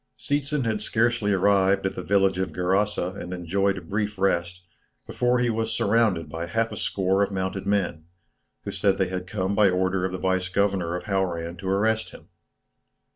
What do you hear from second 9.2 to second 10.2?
come by order of the